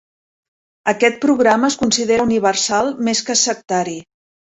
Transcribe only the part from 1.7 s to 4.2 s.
es considera universal, més que sectari.